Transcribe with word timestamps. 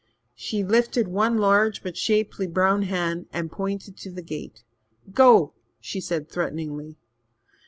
She 0.33 0.63
lifted 0.63 1.09
one 1.09 1.37
large 1.37 1.83
but 1.83 1.95
shapely 1.95 2.47
brown 2.47 2.81
hand 2.81 3.27
and 3.31 3.51
pointed 3.51 3.97
to 3.97 4.09
the 4.09 4.23
gate. 4.23 4.63
"Go!" 5.13 5.53
she 5.79 6.01
said 6.01 6.27
threateningly. 6.27 6.97